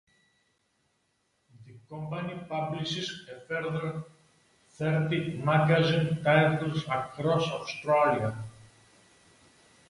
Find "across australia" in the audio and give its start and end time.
6.87-8.35